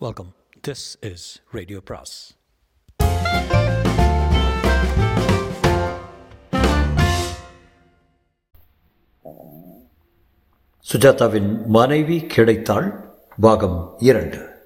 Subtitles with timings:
[0.00, 0.32] Welcome.
[0.66, 1.16] This is
[1.52, 2.04] Radio Pras.
[10.92, 13.10] சுஜாதாவின் மனைவி கிடைத்தாள்.
[13.40, 14.62] பாகம் இரண்டு.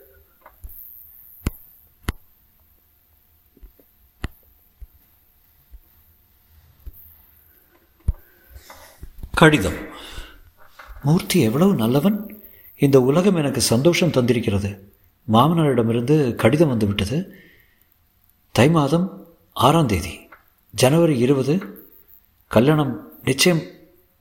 [9.34, 9.86] கடிதம்.
[11.02, 12.42] மூர்த்தி எவ்வளவு நல்லவன்?
[12.76, 14.89] இந்த உலகம் எனக்கு சந்தோஷம் தந்திருக்கிறது.
[15.34, 17.18] மாமனாரிடமிருந்து கடிதம் வந்துவிட்டது.
[18.52, 19.06] தை மாதம்
[19.52, 20.14] ஆறாம் தேதி
[20.74, 21.54] ஜனவரி இருபது.
[22.46, 23.62] கல்யாணம் நிச்சயம்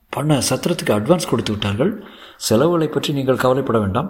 [0.09, 1.91] பண்ண சத்திரத்துக்கு அட்வான்ஸ் கொடுத்து விட்டார்கள்.
[2.37, 4.09] செலவுகளை பற்றி நீங்கள் கவலைப்பட வேண்டாம்.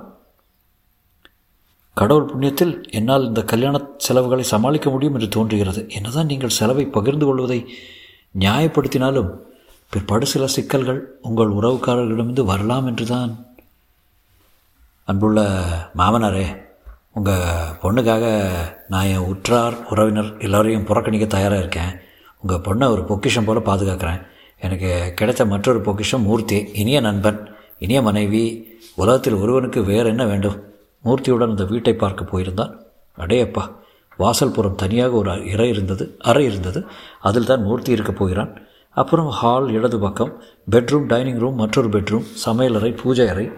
[1.94, 5.82] கடவுள் புண்ணியத்தில் என்னால் இந்த கல்யாண செலவுகளை சமாளிக்க முடியும் என்று தோன்றுகிறது.
[5.90, 7.60] என்னதான் நீங்கள் செலவை பகிர்ந்து கொள்வதை
[8.40, 9.30] நியாயப்படுத்தினாலும்
[9.90, 13.32] பிற்பாடு சில சிக்கல்கள் உங்கள் உறவுக்காரர்களிடமிருந்து வரலாம் என்றுதான்.
[15.08, 15.42] அன்புள்ள
[16.00, 16.48] மாமனாரே
[17.14, 17.42] உங்கள்
[17.84, 18.42] பொண்ணுக்காக
[18.88, 22.00] நான் என் உற்றார் உறவினர் எல்லோரையும் புறக்கணிக்க தயாராக இருக்கேன்.
[22.42, 24.28] உங்கள் பொண்ணை ஒரு பொக்கிஷம் போல் பாதுகாக்கிறேன்.
[24.60, 28.68] எனக்கு கிடைத்த மற்றொரு பொக்கிஷம் மூர்த்தி இனிய நண்பன் இனிய மனைவி.
[28.96, 30.64] உலகத்தில் ஒருவனுக்கு வேறு என்ன வேண்டும்?
[31.06, 32.76] மூர்த்தியுடன் அந்த வீட்டை பார்க்க போயிருந்தான்.
[33.18, 33.76] அடேயப்பா
[34.20, 36.86] வாசல்புறம் தனியாக ஒரு இறை இருந்தது அறை இருந்தது.
[37.22, 38.62] அதில் தான் மூர்த்தி இருக்கப் போகிறான்.
[38.90, 43.52] அப்புறம் ஹால் இடது பக்கம் பெட்ரூம் டைனிங் ரூம் மற்றொரு பெட்ரூம் சமையலறை பூஜை அறை.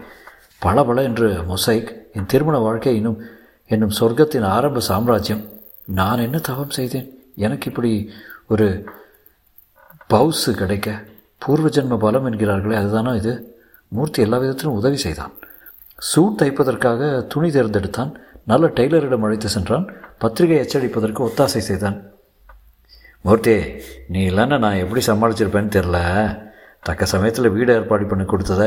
[0.58, 3.22] பளபள என்று மொசைக் என் திருமண வாழ்க்கை இன்னும்
[3.66, 5.48] என்னும் சொர்க்கத்தின் ஆரம்ப சாம்ராஜ்யம்.
[5.86, 7.32] நான் என்ன தவம் செய்தேன்?
[7.36, 8.10] எனக்கு இப்படி
[8.48, 8.84] ஒரு
[10.10, 11.04] பவுஸு கிடைக்க
[11.38, 13.60] பூர்வ ஜென்ம பலம் என்கிறார்களே அதுதானோ இது?
[13.88, 15.32] மூர்த்தி எல்லா விதத்திலும் உதவி செய்தான்.
[15.98, 18.14] சூட் தைப்பதற்காக துணி தேர்ந்தெடுத்தான்.
[18.46, 19.92] நல்ல டெய்லரிடம் அழைத்து சென்றான்.
[20.18, 22.02] பத்திரிகை அச்சடிப்பதற்கு ஒத்தாசை செய்தான்.
[23.20, 23.62] மூர்த்தி
[24.08, 25.98] நீ இல்லைன்னா நான் எப்படி சமாளிச்சிருப்பேன்னு தெரில.
[26.80, 28.62] தக்க சமயத்தில் வீடு ஏற்பாடு பண்ணி கொடுத்தத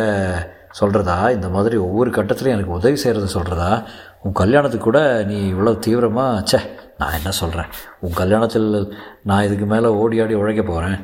[0.80, 3.84] சொல்கிறதா இந்த மாதிரி ஒவ்வொரு கட்டத்திலையும் எனக்கு உதவி செய்கிறத சொல்கிறதா
[4.26, 6.62] உன் கல்யாணத்துக்கு கூட நீ இவ்வளோ தீவிரமாக ச்சே
[6.98, 8.92] நான் என்ன சொல்கிறேன் உன் கல்யாணத்தில்
[9.24, 11.00] நான் இதுக்கு மேலே ஓடி ஆடி உழைக்க போகிறேன்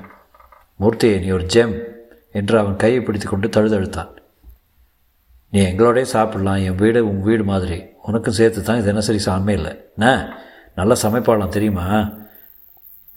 [0.78, 1.90] மூர்த்தி நீ ஒரு ஜெம்
[2.32, 4.10] என்று அவன் கையை பிடித்து கொண்டு தழுதழுத்தான்.
[5.50, 7.84] நீ எங்களோடய சாப்பிடலாம் என் வீடு உன் வீடு மாதிரி.
[8.02, 9.74] உனக்கும் சேர்த்து தான் இது தினசரி சாமே இல்லை.
[9.98, 10.36] என்ன?
[10.76, 12.10] நல்லா சமைப்பாளாம் தெரியுமா?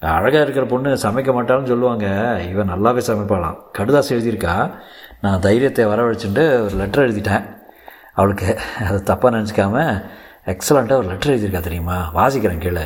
[0.01, 2.07] அழகாக இருக்கிற பொண்ணு சமைக்க மாட்டான்னு சொல்லுவாங்க.
[2.51, 3.57] இவன் நல்லாவே சமைப்பாளாம்.
[3.79, 4.75] கடுதாசி எழுதியிருக்கா.
[5.21, 7.63] நான் தைரியத்தை வரவழைச்சுட்டு ஒரு லெட்டர் எழுதிட்டேன்.
[8.17, 8.49] அவளுக்கு
[8.89, 10.03] அது தப்பாக நினச்சிக்காம
[10.53, 11.97] எக்ஸலண்ட்டாக ஒரு லெட்டர் எழுதியிருக்கா தெரியுமா?
[12.15, 12.85] வாசிக்கிறேன் கீழே.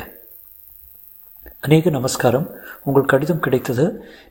[1.65, 2.45] அநேக நமஸ்காரம்.
[2.83, 3.85] உங்கள் கடிதம் கிடைத்தது.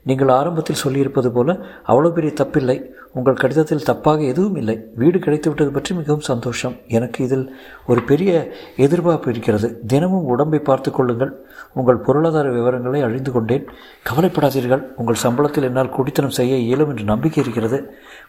[0.08, 2.76] நீங்கள் ஆரம்பத்தில் சொல்லியிருப்பது போல அவ்வளோ பெரிய தப்பில்லை.
[3.12, 4.76] உங்கள் கடிதத்தில் தப்பாக எதுவும் இல்லை.
[4.94, 6.74] வீடு கிடைத்து விட்டது பற்றி மிகவும் சந்தோஷம்.
[6.86, 7.44] எனக்கு இதில்
[7.86, 8.30] ஒரு பெரிய
[8.76, 9.68] எதிர்பார்ப்பு இருக்கிறது.
[9.86, 11.32] தினமும் உடம்பை பார்த்து கொள்ளுங்கள்.
[11.74, 13.66] உங்கள் பொருளாதார விவரங்களை அழிந்து கொண்டேன்.
[14.10, 14.84] கவலைப்படாதீர்கள்.
[14.96, 17.80] உங்கள் சம்பளத்தில் என்னால் குடித்தனம் செய்ய இயலும் என்று நம்பிக்கை இருக்கிறது.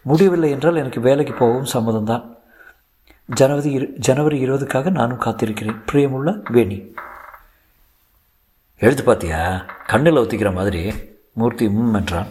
[0.04, 2.26] முடியவில்லை என்றால் எனக்கு வேலைக்கு போகவும் சம்மதம்தான்.
[3.34, 5.82] ஜனவரி இரு ஜனவரி இருபதுக்காக நானும் காத்திருக்கிறேன்.
[5.92, 6.92] பிரியமுள்ள வேணி.
[8.80, 10.94] எழுத்து பார்த்தியா கண்ணில் ஒத்திக்கிற மாதிரி
[11.34, 12.28] மூர்த்தி ம் என்றான்.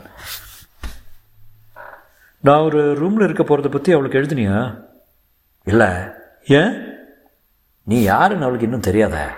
[2.41, 4.85] நான் ஒரு ரூமில் இருக்க போகிறத பற்றி அவளுக்கு எழுதுனியா?
[5.65, 5.89] இல்லை.
[6.47, 6.95] ஏன்?
[7.83, 9.29] நீ யாருன்னு அவளுக்கு இன்னும் தெரியாத.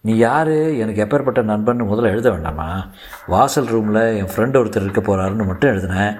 [0.00, 0.48] நீ யார்?
[0.48, 2.86] எனக்கு எப்பேற்பட்ட நண்பன் முதல்ல எழுத வேண்டாமா?
[3.26, 6.16] வாசல் ரூமில் என் ஃப்ரெண்டு ஒருத்தர் இருக்க போகிறாருன்னு மட்டும் எழுதினேன்.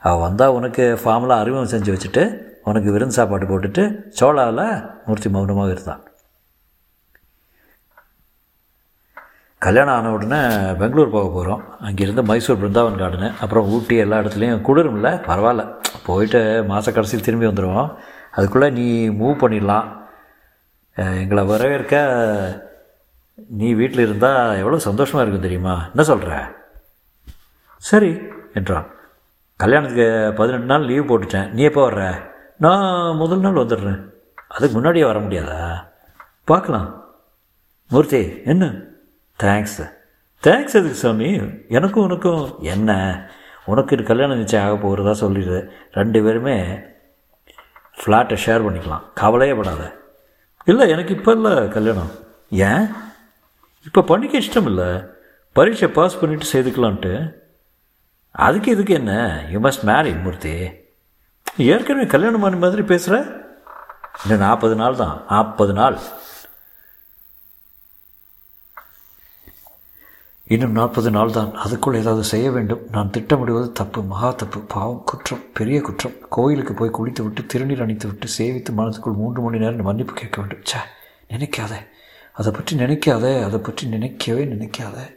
[0.00, 3.82] அவள் வந்தால் உனக்கு ஃபார்மெலாம் அறிமுகம் செஞ்சு வச்சுட்டு உனக்கு விருந்து சாப்பாடு போட்டுட்டு
[4.18, 4.66] சோழாவில்
[5.06, 6.02] மூர்த்தி மௌனமாக இருந்தான்.
[9.62, 10.40] கல்யாணம் ஆன உடனே
[10.80, 15.64] பெங்களூர் போக போகிறோம் அங்கேருந்து மைசூர் பிருந்தாவன் கார்டனு அப்புறம் ஊட்டி எல்லா இடத்துலையும் குளிரும்ல பரவாயில்ல.
[16.08, 16.40] போயிட்டு
[16.70, 17.88] மாத கடைசியில் திரும்பி வந்துடுவோம்
[18.36, 18.86] அதுக்குள்ளே நீ
[19.20, 19.88] மூவ் பண்ணிடலாம்.
[21.22, 21.94] எங்களை வரவேற்க
[23.60, 25.74] நீ வீட்டில் இருந்தால் எவ்வளோ சந்தோஷமாக இருக்கும் தெரியுமா?
[25.92, 26.30] என்ன சொல்கிற
[27.90, 28.12] சரி
[28.58, 28.86] என்றான்.
[29.60, 31.50] கல்யாணத்துக்கு பதினெட்டு நாள் லீவ் போட்டுட்டேன்.
[31.56, 32.04] நீ எப்போ வர்ற?
[32.58, 34.10] நான் முதல் நாள் வந்துடுறேன்.
[34.48, 35.88] அதுக்கு முன்னாடியே வர முடியாதா?
[36.44, 37.04] பார்க்கலாம்.
[37.88, 38.66] மூர்த்தி என்ன?
[39.42, 39.92] தேங்க்ஸ்
[40.42, 41.50] தேங்க்ஸ் எதுக்கு சாமி?
[41.68, 43.20] எனக்கும் உனக்கும் என்ன?
[43.64, 46.62] உனக்கு இது கல்யாணம் நிச்சயம் ஆக போகிறதா சொல்லிடுது ரெண்டு பேருமே
[47.96, 49.02] ஃப்ளாட்டை ஷேர் பண்ணிக்கலாம்.
[49.14, 49.92] கவலையே படாத.
[50.64, 52.10] இல்லை எனக்கு இப்போ இல்லை கல்யாணம்.
[52.50, 52.86] ஏன்?
[53.84, 55.02] இப்போ பண்ணிக்க இஷ்டம் இல்லை.
[55.52, 57.32] பரீட்சை பாஸ் பண்ணிவிட்டு செய்துக்கலான்ட்டு
[58.30, 59.44] அதுக்கு இதுக்கு என்ன?
[59.50, 60.84] You must marry Murthy.
[61.58, 63.44] ஏற்கனவே கல்யாணம் பண்ண மாதிரி பேசுகிற
[64.24, 65.24] இன்னும் நாற்பது நாள் தான்.
[65.28, 65.98] நாற்பது நாள்.
[70.46, 71.56] இன்னும் நாற்பது நாள் தான்.
[71.56, 72.80] அதுக்குள் ஏதாவது செய்ய வேண்டும்.
[72.90, 74.02] நான் திட்டமிடுவது தப்பு.
[74.02, 74.60] மகா தப்பு.
[74.60, 75.02] பாவம்.
[75.04, 75.40] குற்றம்.
[75.54, 76.12] பெரிய குற்றம்.
[76.28, 80.64] கோயிலுக்கு போய் குளித்து விட்டு திருநீர் அணித்து விட்டு சேவித்து மனதுக்குள் மூன்று மணி நேரம் மன்னிப்பு கேட்க வேண்டும்.
[80.64, 80.78] சே
[81.30, 81.86] நினைக்காத.
[82.32, 83.44] அதை பற்றி நினைக்காத.
[83.44, 85.15] அதை பற்றி நினைக்கவே நினைக்காத.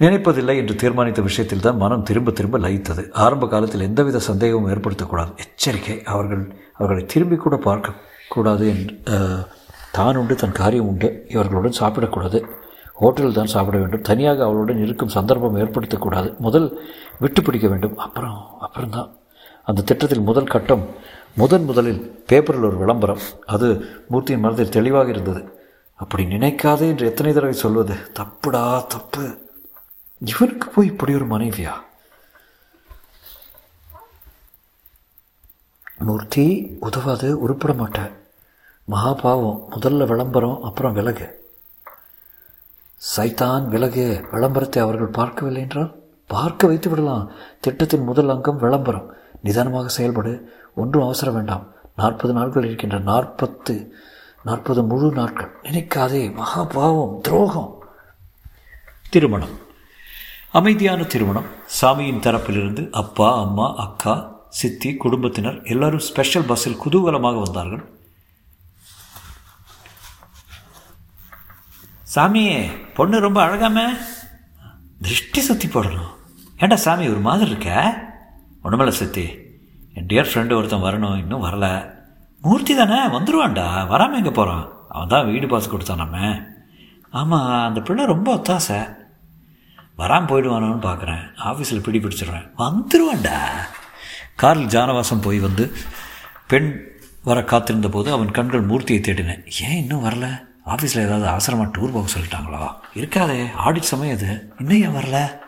[0.00, 3.02] நினைப்பதில்லை என்று தீர்மானித்த விஷயத்தில் தான் மனம் திரும்ப திரும்ப லயித்தது.
[3.24, 5.30] ஆரம்ப காலத்தில் எந்தவித சந்தேகமும் ஏற்படுத்தக்கூடாது.
[5.44, 8.94] எச்சரிக்கை அவர்கள் அவர்களை திரும்பி கூட பார்க்கக்கூடாது என்று
[9.92, 11.08] தான் உண்டு தன் காரியம் உண்டு.
[11.28, 12.40] இவர்களுடன் சாப்பிடக்கூடாது.
[13.00, 14.00] ஹோட்டலில் தான் சாப்பிட வேண்டும்.
[14.00, 16.28] தனியாக அவளுடன் இருக்கும் சந்தர்ப்பம் ஏற்படுத்தக்கூடாது.
[16.38, 16.68] முதல்
[17.18, 17.96] விட்டு பிடிக்க வேண்டும்.
[17.96, 19.10] அப்புறம் அப்புறம்தான்.
[19.62, 20.84] அந்த திட்டத்தில் முதல் கட்டம்
[21.34, 23.24] முதன் முதலில் பேப்பரில் ஒரு விளம்பரம்.
[23.46, 23.66] அது
[24.08, 25.42] மூர்த்தியின் மனதில் தெளிவாக இருந்தது.
[25.94, 27.94] அப்படி நினைக்காதே என்று எத்தனை தடவை சொல்வது?
[28.20, 29.24] தப்புடா தப்பு.
[30.18, 31.72] இவனுக்கு போய் இப்படி ஒரு மனைவியா?
[35.98, 38.12] மூர்த்தி உதவாது உருப்பட மாட்டேன்
[38.84, 41.50] மகா பாவம் முதல்ல விளம்பரம் அப்புறம் விலகு.
[43.16, 45.94] சைத்தான் விலகு விளம்பரத்தை அவர்கள் பார்க்கவில்லை என்றால்
[46.26, 47.30] பார்க்க வைத்து விடலாம்.
[47.60, 49.14] திட்டத்தின் முதல் அங்கம் விளம்பரம்.
[49.42, 50.42] நிதானமாக செயல்படு.
[50.74, 51.66] ஒன்றும் அவசரம் வேண்டாம்.
[51.96, 53.94] நாற்பது நாட்கள் இருக்கின்ற நாற்பத்து
[54.44, 55.50] நாற்பது முழு நாட்கள்.
[55.62, 57.84] நினைக்காதே மகா பாவம் துரோகம்.
[59.10, 59.65] திருமணம்.
[60.50, 61.46] அமைதியான திருமணம்.
[61.80, 64.14] சாமியின் தரப்பிலிருந்து அப்பா அம்மா அக்கா
[64.48, 67.94] சித்தி குடும்பத்தினர் எல்லாரும் ஸ்பெஷல் பஸ்ஸில் குதூகலமாக வந்தார்கள்.
[72.14, 73.86] சாமியே பொண்ணு ரொம்ப அழகாமே.
[75.00, 76.12] திருஷ்டி சுற்றி போடணும்.
[76.58, 77.70] ஏண்டா சாமி ஒரு மாதிரி இருக்க?
[78.64, 79.26] ஒன்றுமில்ல சித்தி.
[79.94, 81.94] என் டியர் ஃப்ரெண்டு ஒருத்தன் வரணும் இன்னும் வரல.
[82.40, 86.46] மூர்த்தி தானே வந்துடுவான்டா வராமல் எங்கே போகிறான் அவன் தான் வீடு பாஸ் கொடுத்தானாமே.
[87.10, 89.04] ஆமாம் அந்த பிள்ளை ரொம்ப ஒத்தாசை.
[89.96, 92.50] வராமல் போயிடுவானோன்னு பார்க்குறேன் ஆஃபீஸில் பிடி பிடிச்சிடுறேன்.
[92.58, 93.38] வந்துடுவான்டா
[94.36, 95.76] காரில் ஜானவாசம் போய் வந்து
[96.46, 100.44] பெண் வர காத்திருந்த போது அவன் கண்கள் மூர்த்தியை தேடினேன் ஏன் இன்னும் வரல?
[100.66, 102.74] ஆஃபீஸில் ஏதாவது அவசரமாக டூர் போக சொல்லிட்டாங்களா?
[102.94, 103.46] இருக்காதே.
[103.64, 104.52] ஆடிட் சமயம் இது.
[104.58, 105.38] இன்னும் ஏன் வரல?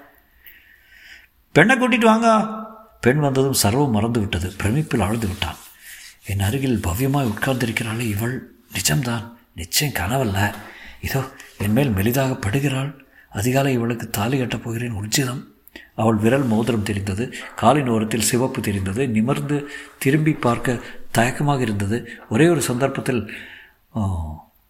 [1.53, 2.49] பெண்ணை கூட்டிட்டு வாங்க.
[3.01, 4.53] பெண் வந்ததும் சர்வம் மறந்து விட்டது.
[4.63, 5.57] பிரமிப்பில் ஆழ்ந்து விட்டான்.
[6.27, 8.53] என் அருகில் பவ்யமாய் உட்கார்ந்திருக்கிறாளே இவள்.
[8.73, 9.33] நிஜம்தான்.
[9.55, 10.55] நிச்சயம் கனவல்ல.
[11.01, 11.23] இதோ
[11.59, 13.08] என் மேல் மெலிதாக படுகிறாள்.
[13.31, 14.91] அதிகாலை இவளுக்கு தாலி கட்டப் போகிறேன்.
[14.91, 15.55] உச்சிதம்
[15.95, 17.35] அவள் விரல் மோதிரம் தெரிந்தது.
[17.57, 19.09] காலின் ஓரத்தில் சிவப்பு தெரிந்தது.
[19.09, 20.81] நிமிர்ந்து திரும்பி பார்க்க
[21.11, 22.11] தயக்கமாக இருந்தது.
[22.29, 23.33] ஒரே ஒரு சந்தர்ப்பத்தில்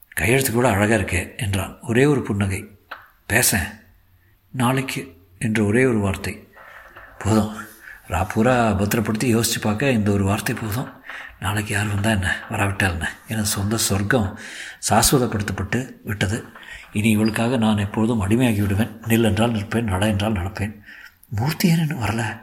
[0.09, 1.79] கையெழுத்து கூட அழகாக இருக்கே என்றான்.
[1.81, 2.79] ஒரே ஒரு புன்னகை.
[3.27, 3.67] பேசேன்
[4.51, 6.49] நாளைக்கு என்ற ஒரே ஒரு வார்த்தை.
[7.19, 7.57] போதும்.
[8.09, 10.93] ராப்பூரா பத்திரப்படுத்தி யோசித்து பார்க்க இந்த ஒரு வார்த்தை போதும்.
[11.41, 12.37] நாளைக்கு யார் வந்தால் என்ன?
[12.51, 13.13] வராவிட்டால் என்ன?
[13.29, 14.39] எனது சொந்த சொர்க்கம்
[14.89, 16.45] சாஸ்வதப்படுத்தப்பட்டு விட்டது.
[16.93, 20.79] இனி இவளுக்காக நான் எப்பொழுதும் அடிமையாகி விடுவேன் நில் என்றால் நிற்பேன் நட என்றால் நடப்பேன்.
[21.29, 22.41] மூர்த்தி ஏன் இன்னும் வரல.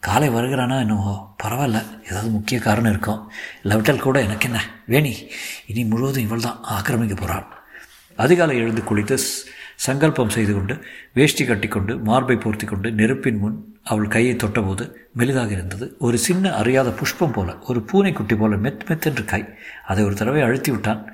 [0.00, 2.04] காலை வருகிறானா என்னவோ பரவாயில்ல.
[2.04, 3.30] ஏதாவது முக்கிய காரணம் இருக்கும்.
[3.62, 5.16] இல்லாவிட்டால் கூட எனக்கு என்ன வேணி
[5.66, 7.46] இனி முழுவதும் இவள் தான் ஆக்கிரமிக்க போகிறாள்
[8.16, 9.18] அதிகாலை எழுந்து குளித்து
[9.76, 15.96] சங்கல்பம் செய்து கொண்டு வேஷ்டி கட்டிக்கொண்டு மார்பை போர்த்தி கொண்டு நெருப்பின் முன் அவள் கையை தொட்டபோது மெலிதாக இருந்தது.
[15.98, 19.44] ஒரு சின்ன அறியாத புஷ்பம் போல ஒரு பூனைக்குட்டி போல மெத் மெத்தென்று கை
[19.86, 21.12] அதை ஒரு தடவை அழுத்தி விட்டான்.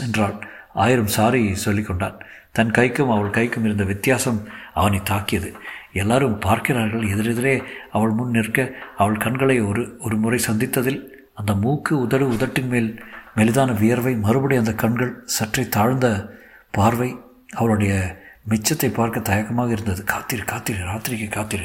[0.00, 0.48] என்றாள்.
[0.74, 2.20] ஆயிரம் சாரி சொல்லிக்கொண்டான்.
[2.52, 5.52] தன் கைக்கும் அவள் கைக்கும் இருந்த வித்தியாசம் அவனை தாக்கியது.
[5.92, 7.02] எல்லாரும் பார்க்கிறார்கள்.
[7.02, 7.62] எதிரெதிரே
[7.92, 11.04] அவள் முன் நிற்க அவள் கண்களை ஒரு ஒரு முறை சந்தித்ததில்
[11.34, 13.04] அந்த மூக்கு உதடு உதட்டின் மேல்
[13.36, 16.36] மெலிதான வியர்வை மறுபடியும் அந்த கண்கள் சற்றே தாழ்ந்த
[16.70, 17.16] பார்வை
[17.50, 18.18] அவளுடைய
[18.48, 20.04] மிச்சத்தை பார்க்க தயக்கமாக இருந்தது.
[20.04, 21.64] காத்திரு காத்திரு ராத்திரிக்கு காத்திரு.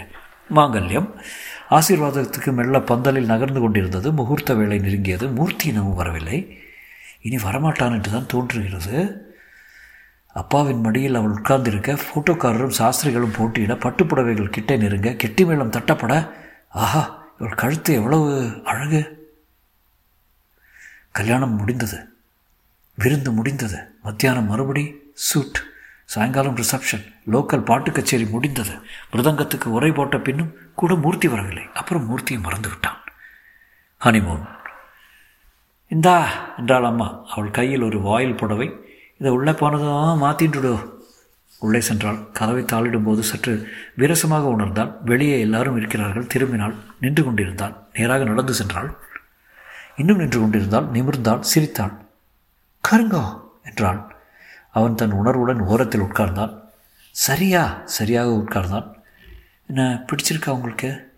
[0.56, 1.10] மாங்கல்யம்.
[1.70, 4.12] ஆசீர்வாதத்துக்கு மெல்ல பந்தலில் நகர்ந்து கொண்டிருந்தது.
[4.12, 5.34] முகூர்த்த வேலை நெருங்கியது.
[5.34, 6.58] மூர்த்தி இன்னமும் வரவில்லை.
[7.24, 9.18] இனி வரமாட்டான் என்று தான் தோன்றுகிறது.
[10.34, 16.32] அப்பாவின் மடியில் அவள் உட்கார்ந்திருக்க ஃபோட்டோக்காரரும் சாஸ்திரிகளும் போட்டியிட பட்டுப்புடவைகள் கிட்டே நெருங்க கெட்டி மேளம் தட்டப்பட
[16.70, 19.32] ஆஹா இவள் கழுத்து எவ்வளவு அழகு.
[21.12, 22.14] கல்யாணம் முடிந்தது.
[22.96, 23.96] விருந்து முடிந்தது.
[24.04, 25.64] மத்தியானம் மறுபடி சூட்.
[26.06, 27.14] சாயங்காலம் ரிசப்ஷன்.
[27.32, 28.72] லோக்கல் பாட்டு கச்சேரி முடிந்தது.
[29.12, 31.64] மிருதங்கத்துக்கு உரை போட்ட பின்னும் கூட மூர்த்தி வரவில்லை.
[31.74, 32.98] அப்புறம் மூர்த்தியை மறந்து விட்டான்.
[34.06, 34.62] ஹனிமூன்.
[35.94, 36.18] இந்தா
[36.58, 37.26] என்றாள் அம்மா.
[37.30, 38.68] அவள் கையில் ஒரு வாயில் புடவை.
[39.18, 40.92] இதை உள்ளே போனதும் மாற்றிட்டுடு
[41.60, 42.32] உள்ளே சென்றாள்.
[42.32, 44.92] கதவை தாளிடும்போது சற்று விரசமாக உணர்ந்தாள்.
[45.06, 46.28] வெளியே எல்லாரும் இருக்கிறார்கள்.
[46.34, 46.76] திரும்பினாள்.
[47.00, 47.76] நின்று கொண்டிருந்தாள்.
[47.94, 48.96] நேராக நடந்து சென்றாள்.
[49.96, 50.86] இன்னும் நின்று கொண்டிருந்தாள்.
[50.86, 51.40] நிமிர்ந்தாள்.
[51.40, 51.94] சிரித்தாள்.
[52.92, 54.16] கருங்கோ என்றாள்.
[54.72, 56.62] அவன் தன் உணர்வுடன் ஓரத்தில் உட்கார்ந்தான்
[57.12, 58.94] சரியா சரியாக உட்கார்ந்தான்
[59.68, 61.14] என்ன பிடிச்சிருக்கா உங்களுக்கு?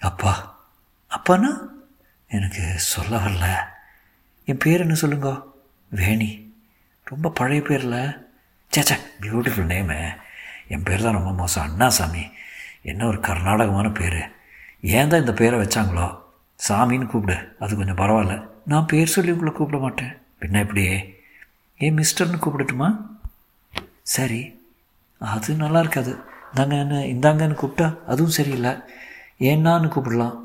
[0.00, 0.58] அப்பா.
[1.08, 1.74] அப்பானா?
[2.36, 3.56] எனக்கு சொல்ல வரல.
[4.44, 5.42] என் பேர் என்ன சொல்லுங்க?
[5.96, 6.52] வேணி.
[7.04, 8.28] ரொம்ப பழைய பேரில்.
[8.76, 10.16] சேச்சா பியூட்டிஃபுல் நேமு
[10.68, 11.80] என் பேர் தான் ரொம்ப மோசம்.
[11.80, 12.32] அண்ணாசாமி
[12.82, 14.30] என்ன ஒரு கர்நாடகமான பேர்.
[14.80, 16.18] ஏன் தான் இந்த பேரை வச்சாங்களோ?
[16.68, 17.56] சாமின்னு கூப்பிடு.
[17.58, 18.46] அது கொஞ்சம் பரவாயில்ல.
[18.66, 20.16] நான் பேர் சொல்லி உங்களை கூப்பிட மாட்டேன்.
[20.40, 21.22] பின்ன இப்படியே
[21.78, 23.06] ஏன் மிஸ்டர்னு கூப்பிடட்டுமா?
[24.02, 24.68] சரி.
[25.18, 26.18] அது நல்லா இருக்காது.
[26.54, 28.70] இந்தாங்க என்ன இந்தாங்கன்னு கூப்பிட்டா அதுவும் சரியில்லை.
[29.40, 30.40] ஏன்னான்னு கூப்பிடலாம்.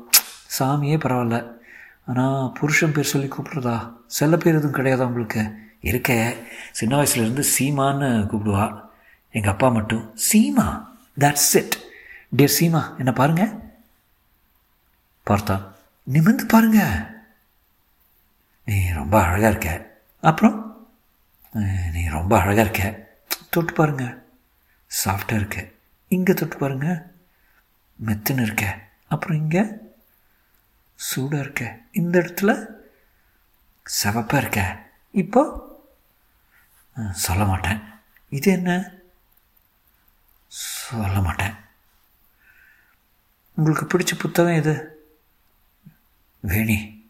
[0.58, 1.60] சாமியே பரவாயில்ல.
[2.04, 3.92] ஆனால் புருஷன் பேர் சொல்லி கூப்பிட்றதா?
[4.06, 5.58] செல்ல பேர் எதுவும் கிடையாதா உங்களுக்கு?
[5.80, 6.36] இருக்க.
[6.72, 8.84] சின்ன வயசுலேருந்து சீமான்னு கூப்பிடுவா.
[9.30, 10.86] எங்கள் அப்பா மட்டும் Seema
[11.20, 11.76] that's it
[12.36, 13.52] dear Seema என்ன பாருங்க.
[15.26, 15.62] பார்த்தா
[16.02, 17.10] நிமிர்ந்து பாருங்க.
[18.64, 20.00] நீ ரொம்ப அழகாக இருக்க.
[20.20, 20.86] அப்புறம்?
[21.92, 23.10] நீ ரொம்ப அழகாக இருக்க.
[23.50, 24.22] தொட்டு பாருங்க.
[25.04, 25.68] சாஃப்டாக இருக்க.
[26.08, 27.10] இங்கே தொட்டு பாருங்க.
[28.06, 28.78] மெத்துன்னு இருக்க.
[29.08, 29.64] அப்புறம் இங்கே?
[31.02, 31.78] சூடாக இருக்க.
[31.92, 32.66] இந்த இடத்துல
[33.82, 34.90] சிவப்பாக இருக்க.
[35.10, 35.42] இப்போ
[37.12, 37.80] சொல்ல மாட்டேன்.
[38.28, 38.90] இது என்ன?
[40.48, 41.54] சொல்ல மாட்டேன்.
[43.54, 44.74] உங்களுக்கு பிடிச்ச புத்தகம் எது?
[46.46, 47.08] வேணி.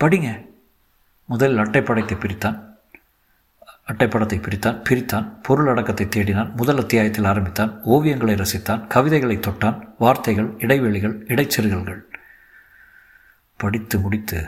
[0.00, 0.46] படிங்க.
[1.24, 2.68] முதல் அட்டைப்படத்தை பிரித்தான்.
[3.86, 11.26] அட்டைப்படத்தை பிரித்தான் பிரித்தான் பொருள் அடக்கத்தை தேடினான் முதல் அத்தியாயத்தில் ஆரம்பித்தான் ஓவியங்களை ரசித்தான் கவிதைகளை தொட்டான் வார்த்தைகள் இடைவெளிகள்
[11.26, 12.09] இடைச்செருகல்கள்.
[13.62, 14.38] படித்து முடித்து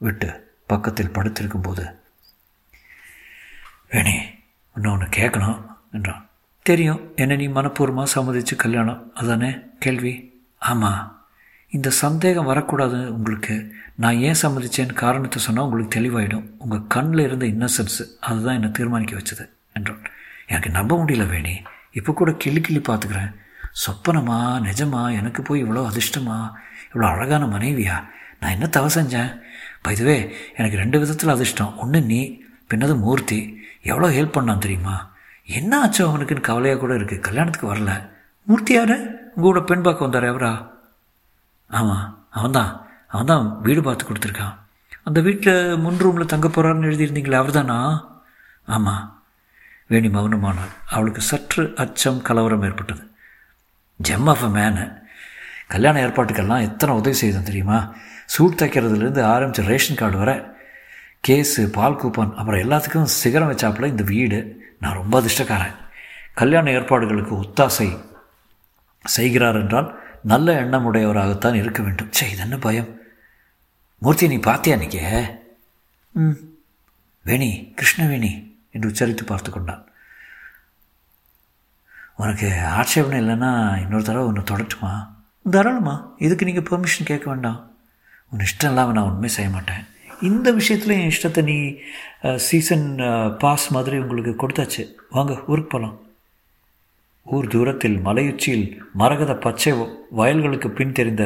[0.00, 0.28] விட்டு
[0.66, 1.84] பக்கத்தில் படுத்திருக்கும் போது
[3.92, 4.14] வேணி
[4.76, 5.58] ஒன்று கேட்கணும்
[5.96, 6.22] என்றான்.
[6.66, 9.02] தெரியும் என்ன நீ மனப்பூர்வமாக சம்மதிச்சு கல்யாணம்.
[9.14, 9.50] அதானே?
[9.78, 10.14] கேள்வி.
[10.62, 11.02] ஆமாம்
[11.72, 13.54] இந்த சந்தேகம் வரக்கூடாது உங்களுக்கு.
[14.02, 16.46] நான் ஏன் சம்மதிச்சேன்னு காரணத்தை சொன்னால் உங்களுக்கு தெளிவாயிடும்.
[16.58, 20.02] உங்கள் கண்ணில் இருந்த இன்னசென்ஸ் அதுதான் என்னை தீர்மானிக்க வச்சது என்றான்.
[20.46, 21.54] எனக்கு நம்ப முடியல வேணி.
[21.92, 23.32] இப்போ கூட கிளி கிளி பார்த்துக்கிறேன்.
[23.82, 26.38] சொப்பனமா நிஜமா எனக்கு போய் இவ்வளோ அதிர்ஷ்டமா?
[26.92, 27.96] இவ்வளோ அழகான மனைவியா?
[28.44, 29.30] நான் என்ன தவ செஞ்சேன்?
[29.92, 30.16] இதுவே
[30.56, 32.20] எனக்கு ரெண்டு விதத்தில் அதிர்ஷ்டம் ஒன்று நீ
[32.70, 33.38] பின்னது மூர்த்தி.
[33.90, 34.96] எவ்வளோ ஹெல்ப் பண்ணான் தெரியுமா?
[35.58, 37.92] என்ன ஆச்சோ அவனுக்குன்னு கவலையாக கூட இருக்குது கல்யாணத்துக்கு வரல.
[38.48, 38.96] மூர்த்தி யாரு?
[39.44, 40.52] கூட பெண் பார்க்க வந்தார் எவரா
[41.70, 42.06] ஆமாம்
[42.38, 42.72] அவன்தான்.
[43.14, 44.54] அவன்தான் வீடு பார்த்து கொடுத்துருக்கான்.
[45.08, 47.78] அந்த வீட்டில் முன் ரூமில் தங்க போகிறாருன்னு எழுதியிருந்தீங்களே அவர் தானா
[48.76, 49.04] ஆமாம்
[49.92, 50.72] வேணி மௌனமானாள்.
[50.96, 53.04] அவளுக்கு சற்று அச்சம் கலவரம் ஏற்பட்டது.
[54.00, 54.84] ஜெம் ஆஃப் அ மேனு
[55.74, 57.78] கல்யாண ஏற்பாட்டுக்கெல்லாம் எத்தனை உதவி செய்தோம் தெரியுமா?
[58.24, 60.56] சூட் தைக்கிறதுலேருந்து ஆரம்பித்த ரேஷன் கார்டு வர
[61.28, 65.74] கேஸு பால் கூப்பன் அப்புறம் எல்லாத்துக்கும் சிகரம் வச்சாப்புல இந்த வீடு நான் ரொம்ப அதிர்ஷ்டக்காரன்.
[66.34, 67.98] கல்யாண ஏற்பாடுகளுக்கு ஒத்தாசை
[69.04, 72.08] செய்கிறார் என்றால் நல்ல எண்ணமுடையவராகத்தான் இருக்க வேண்டும்.
[72.10, 73.00] சே இது என்ன பயம்?
[73.98, 75.34] மூர்த்தி நீ பார்த்தியா அன்னைக்கே
[76.14, 76.36] ம்.
[77.24, 79.88] வேணி கிருஷ்ணவேணி என்று உச்சரித்து பார்த்து கொண்டான்.
[82.16, 85.08] உனக்கு ஆட்சேபனை இல்லைன்னா இன்னொரு தடவை ஒன்று தொடட்டுமா?
[85.50, 87.73] தாராளமா இதுக்கு நீங்கள் பெர்மிஷன் கேட்க வேண்டாம்.
[88.34, 89.82] உன் இஷ்டம் இல்லாமல் நான் உண்மை செய்ய மாட்டேன்.
[90.28, 91.56] இந்த விஷயத்துலையும் என் இஷ்டத்தை நீ
[92.46, 92.86] சீசன்
[93.42, 94.82] பாஸ் மாதிரி உங்களுக்கு கொடுத்தாச்சு.
[95.16, 95.96] வாங்க ஊருக்கு போகலாம்
[97.26, 98.66] ஊர் தூரத்தில் மலையுச்சியில்
[99.00, 99.72] மரகத பச்சை
[100.20, 101.24] வயல்களுக்கு பின் தெரிந்த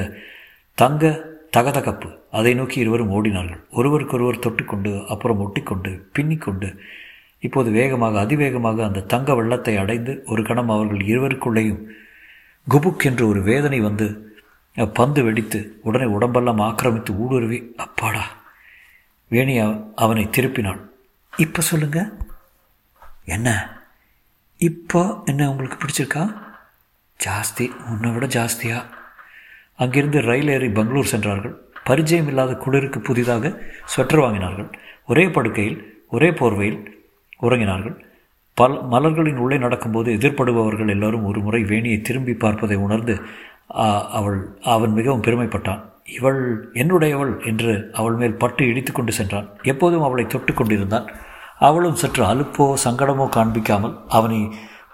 [0.78, 1.12] தங்க
[1.56, 2.08] தகதகப்பு.
[2.38, 3.62] அதை நோக்கி இருவரும் ஓடினார்கள்.
[3.78, 6.70] ஒருவருக்கொருவர் தொட்டுக்கொண்டு அப்புறம் ஒட்டிக்கொண்டு பின்னிக்கொண்டு
[7.46, 11.82] இப்போது வேகமாக அதிவேகமாக அந்த தங்க வெள்ளத்தை அடைந்து ஒரு கணம் அவர்கள் இருவருக்குள்ளேயும்
[12.66, 14.06] குபுக் என்று ஒரு வேதனை வந்து
[14.86, 18.24] பந்து வெடித்து உடனே உடம்பெல்லாம் ஆக்கிரமித்து ஊடுருவி அப்பாடா.
[19.28, 20.86] வேணி அவனை திருப்பினாள்
[21.36, 22.10] இப்போ சொல்லுங்க.
[23.24, 23.76] என்ன?
[24.56, 26.34] இப்போ என்ன உங்களுக்கு பிடிச்சிருக்கா?
[27.24, 27.70] ஜாஸ்தி.
[27.90, 28.84] உன்னை விட ஜாஸ்தியா?
[29.76, 31.54] அங்கிருந்து ரயில் ஏறி பெங்களூர் சென்றார்கள்.
[31.84, 33.48] பரிச்சயம் இல்லாத குளிருக்கு புதிதாக
[33.84, 34.72] ஸ்வெட்டர் வாங்கினார்கள்.
[35.08, 36.86] ஒரே படுக்கையில் ஒரே போர்வையில்
[37.42, 38.06] உறங்கினார்கள்.
[38.54, 43.20] பல் மலர்களின் உள்ளே நடக்கும்போது எதிர்படுபவர்கள் எல்லாரும் ஒரு முறை வேணியை திரும்பி பார்ப்பதை உணர்ந்து
[44.18, 45.82] அவள் அவன் மிகவும் பெருமைப்பட்டான்.
[46.04, 46.40] இவள்
[46.72, 49.48] என்னுடையவள் என்று அவள் மேல் பட்டு இடித்து கொண்டு சென்றான்.
[49.62, 51.08] எப்போதும் அவளை தொட்டு கொண்டிருந்தான்.
[51.58, 54.40] அவளும் சற்று அலுப்போ சங்கடமோ காண்பிக்காமல் அவனை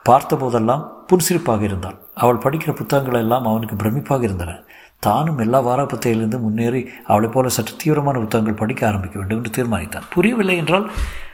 [0.09, 1.99] பார்த்தபோதெல்லாம் புன்சிரிப்பாக இருந்தாள்.
[2.15, 4.53] அவள் படிக்கிற புத்தகங்கள் எல்லாம் அவனுக்கு பிரமிப்பாக இருந்தன.
[4.99, 10.07] தானும் எல்லா வாராபத்தையிலிருந்து முன்னேறி அவளைப் போல சற்று தீவிரமான புத்தகங்கள் படிக்க ஆரம்பிக்க வேண்டும் என்று தீர்மானித்தான்.
[10.15, 10.87] புரியவில்லை என்றால்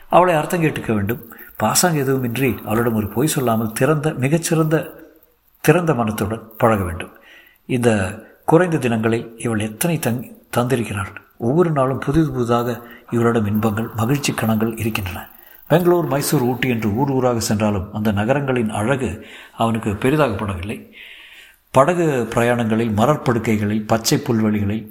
[0.08, 1.20] அவளை அர்த்தம் கேட்டுக்க வேண்டும்.
[1.62, 4.76] பாசாங்க எதுவுமின்றி அவளிடம் ஒரு பொய் சொல்லாமல் திறந்த மிகச்சிறந்த
[5.60, 7.12] திறந்த மனத்துடன் பழக வேண்டும்.
[7.76, 7.90] இந்த
[8.50, 10.22] குறைந்த தினங்களில் இவள் எத்தனை தங்
[10.56, 11.10] தந்திருக்கிறாள்.
[11.38, 12.68] ஒவ்வொரு நாளும் புதிது புதிதாக
[13.10, 15.20] இவளிடம் இன்பங்கள் மகிழ்ச்சி கணங்கள் இருக்கின்றன.
[15.70, 19.10] பெங்களூர் மைசூர் ஊட்டி என்று ஊர் ஊராக சென்றாலும் அந்த நகரங்களின் அழகு
[19.56, 20.78] அவனுக்கு பெரிதாகப்படவில்லை
[21.74, 24.86] படகு பிரயாணங்களில் மரற்படுக்கைகளில் பச்சை புல்வெளிகளில்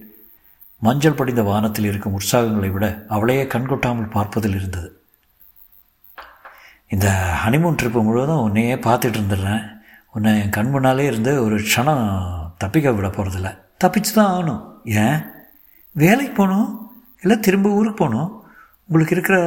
[0.81, 4.89] மஞ்சள் படிந்த வானத்தில் இருக்கும் உற்சாகங்களை விட அவளையே கண்கொட்டாமல் பார்ப்பதில் இருந்தது.
[6.87, 7.07] இந்த
[7.43, 9.65] ஹனிமூன் ட்ரிப்பு முழுவதும் உன்னையே பார்த்துட்டு இருந்துடுறேன்.
[10.13, 12.05] உன்னை என் கண் முன்னாலே இருந்து ஒரு க்ஷணம்
[12.59, 13.49] தப்பிக்க விட போகிறதில்ல
[13.83, 14.63] தப்பிச்சு தான் ஆகணும்.
[14.83, 15.19] ஏன்?
[15.93, 16.91] வேலைக்கு போகணும்?
[17.21, 18.43] இல்லை திரும்ப ஊருக்கு போகணும்?
[18.87, 19.37] உங்களுக்கு இருக்கிற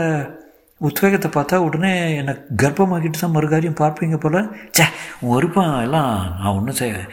[0.76, 4.57] உத்வேகத்தை பார்த்தா உடனே என்னை கர்ப்பமாக்கிட்டு தான் மறுகாரியம் பார்ப்பீங்க போல்.
[4.71, 4.85] சே
[5.21, 7.09] உன் விருப்பம் எல்லாம் நான் ஒன்றும் செய்வேன்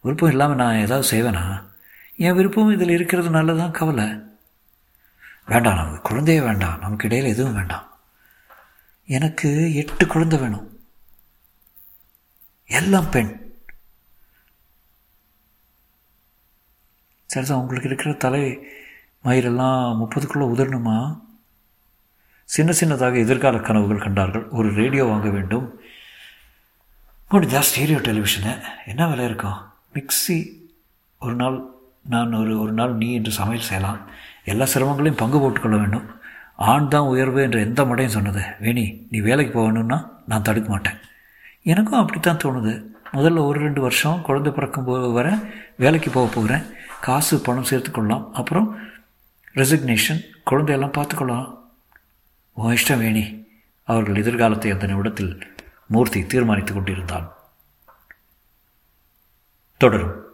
[0.00, 1.62] விருப்பம் இல்லாமல் நான் ஏதாவது செய்வேனா?
[2.16, 4.08] என் விருப்பம் இதில் இருக்கிறது நல்லதான் கவலை.
[5.46, 6.78] வேண்டாம் நமக்கு குழந்தையே வேண்டாம்.
[6.80, 7.86] நமக்கு இடையில் எதுவும் வேண்டாம்.
[9.06, 10.80] எனக்கு எட்டு குழந்தை வேணும்.
[12.66, 13.49] எல்லாம் பெண்.
[17.32, 18.44] சரிதான் உங்களுக்கு இருக்கிற தலை
[19.24, 20.98] மயிரெல்லாம் முப்பதுக்குள்ளே உதரணுமா
[22.54, 24.44] சின்ன சின்னதாக எதிர்கால கனவுகள் கண்டார்கள்.
[24.58, 25.66] ஒரு ரேடியோ வாங்க வேண்டும்.
[27.30, 28.52] முடிஞ்சா ஸ்டீரியோ டெலிவிஷனு.
[28.86, 29.58] என்ன விலை இருக்கும்?
[29.94, 30.36] மிக்சி
[31.20, 31.58] ஒரு நாள்
[32.08, 34.00] நான் ஒரு ஒரு நாள் நீ என்று சமையல் செய்யலாம்.
[34.44, 36.06] எல்லா சிரமங்களையும் பங்கு போட்டுக்கொள்ள வேண்டும்.
[36.56, 38.42] ஆண் தான் உயர்வு என்று எந்த மடையும் சொன்னது.
[38.60, 40.98] வேணி நீ வேலைக்கு போகணுன்னா நான் தடுக்க மாட்டேன்.
[41.62, 42.74] எனக்கும் அப்படித்தான் தோணுது.
[43.12, 45.38] முதல்ல ஒரு ரெண்டு வருஷம் குழந்தை பிறக்கும் போ வர
[45.76, 46.64] வேலைக்கு போக போகிறேன்.
[47.00, 48.78] காசு பணம் சேர்த்துக்கொள்ளலாம் அப்புறம்
[49.54, 51.58] ரெசிக்னேஷன் குழந்தையெல்லாம் பார்த்துக்கொள்ளலாம்.
[52.52, 53.48] உன் இஷ்டம் வேணி
[53.84, 55.54] அவர்கள் எதிர்காலத்தை அந்த நிமிடத்தில்
[55.86, 57.32] மூர்த்தி தீர்மானித்துக் கொண்டிருந்தான்.
[59.76, 60.29] தொடரும்.